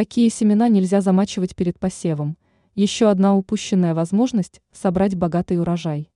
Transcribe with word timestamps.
Какие 0.00 0.30
семена 0.30 0.68
нельзя 0.68 1.02
замачивать 1.02 1.54
перед 1.54 1.78
посевом? 1.78 2.38
Еще 2.74 3.10
одна 3.10 3.36
упущенная 3.36 3.92
возможность 3.92 4.62
собрать 4.72 5.14
богатый 5.14 5.60
урожай. 5.60 6.10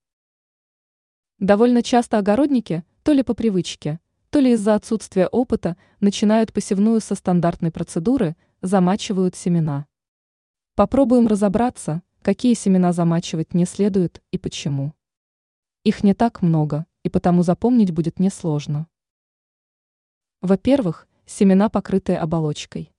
Довольно 1.38 1.82
часто 1.82 2.16
огородники, 2.16 2.82
то 3.02 3.12
ли 3.12 3.22
по 3.22 3.34
привычке, 3.34 4.00
то 4.30 4.38
ли 4.38 4.52
из-за 4.52 4.74
отсутствия 4.74 5.26
опыта, 5.26 5.76
начинают 6.00 6.50
посевную 6.54 7.02
со 7.02 7.14
стандартной 7.14 7.70
процедуры, 7.70 8.36
замачивают 8.62 9.36
семена. 9.36 9.84
Попробуем 10.76 11.26
разобраться, 11.26 12.00
какие 12.22 12.54
семена 12.54 12.94
замачивать 12.94 13.52
не 13.52 13.66
следует 13.66 14.22
и 14.30 14.38
почему. 14.38 14.94
Их 15.82 16.02
не 16.02 16.14
так 16.14 16.40
много, 16.40 16.86
и 17.02 17.10
потому 17.10 17.42
запомнить 17.42 17.90
будет 17.90 18.18
несложно. 18.18 18.86
Во-первых, 20.40 21.06
семена, 21.26 21.68
покрытые 21.68 22.16
оболочкой. 22.16 22.93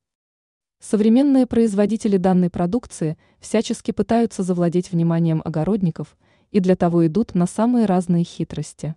Современные 0.80 1.48
производители 1.48 2.18
данной 2.18 2.50
продукции 2.50 3.18
всячески 3.40 3.92
пытаются 3.92 4.44
завладеть 4.44 4.92
вниманием 4.92 5.42
огородников 5.44 6.18
и 6.52 6.60
для 6.60 6.76
того 6.76 7.08
идут 7.08 7.34
на 7.36 7.48
самые 7.48 7.86
разные 7.86 8.24
хитрости. 8.24 8.96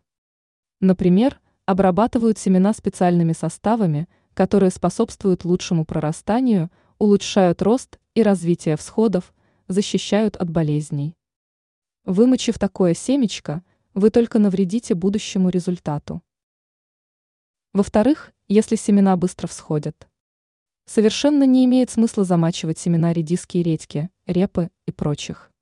Например, 0.81 1.41
обрабатывают 1.67 2.39
семена 2.39 2.73
специальными 2.73 3.33
составами, 3.33 4.09
которые 4.35 4.71
способствуют 4.71 5.45
лучшему 5.45 5.85
прорастанию, 5.85 6.71
улучшают 6.99 7.63
рост 7.63 7.99
и 8.15 8.23
развитие 8.23 8.77
всходов, 8.77 9.35
защищают 9.67 10.37
от 10.37 10.51
болезней. 10.51 11.15
Вымочив 12.05 12.59
такое 12.59 12.95
семечко, 12.95 13.63
вы 13.95 14.11
только 14.11 14.39
навредите 14.39 14.95
будущему 14.95 15.49
результату. 15.51 16.23
Во-вторых, 17.75 18.33
если 18.47 18.77
семена 18.77 19.17
быстро 19.17 19.47
всходят. 19.47 20.09
Совершенно 20.89 21.45
не 21.45 21.67
имеет 21.67 21.91
смысла 21.91 22.25
замачивать 22.25 22.79
семена 22.79 23.13
редиски 23.13 23.59
и 23.59 23.63
редьки, 23.63 24.09
репы 24.27 24.71
и 24.87 24.91
прочих. 24.91 25.53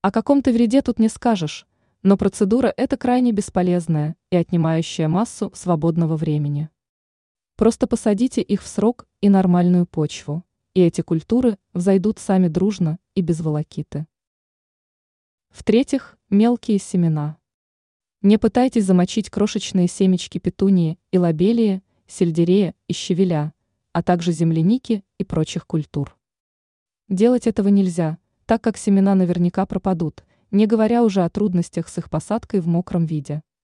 О 0.00 0.10
каком-то 0.10 0.50
вреде 0.50 0.80
тут 0.80 0.98
не 0.98 1.10
скажешь, 1.10 1.66
но 2.02 2.16
процедура 2.16 2.72
эта 2.74 2.96
крайне 2.96 3.32
бесполезная 3.32 4.16
и 4.30 4.36
отнимающая 4.36 5.08
массу 5.08 5.52
свободного 5.54 6.16
времени. 6.16 6.70
Просто 7.56 7.86
посадите 7.86 8.40
их 8.40 8.62
в 8.62 8.66
срок 8.66 9.06
и 9.20 9.28
нормальную 9.28 9.84
почву, 9.84 10.42
и 10.72 10.80
эти 10.80 11.02
культуры 11.02 11.58
взойдут 11.74 12.18
сами 12.18 12.48
дружно 12.48 12.98
и 13.14 13.20
без 13.20 13.42
волокиты. 13.42 14.06
В-третьих, 15.50 16.16
мелкие 16.30 16.78
семена. 16.78 17.36
Не 18.22 18.38
пытайтесь 18.38 18.86
замочить 18.86 19.28
крошечные 19.28 19.86
семечки 19.86 20.38
петунии 20.38 20.98
и 21.10 21.18
лобелии, 21.18 21.82
сельдерея 22.06 22.74
и 22.88 22.94
щавеля, 22.94 23.52
а 23.96 24.02
также 24.02 24.30
земляники 24.30 25.02
и 25.16 25.24
прочих 25.24 25.66
культур. 25.66 26.18
Делать 27.08 27.46
этого 27.46 27.68
нельзя, 27.68 28.18
так 28.44 28.60
как 28.62 28.76
семена 28.76 29.14
наверняка 29.14 29.64
пропадут, 29.64 30.22
не 30.50 30.66
говоря 30.66 31.02
уже 31.02 31.24
о 31.24 31.30
трудностях 31.30 31.88
с 31.88 31.96
их 31.96 32.10
посадкой 32.10 32.60
в 32.60 32.66
мокром 32.66 33.06
виде. 33.06 33.40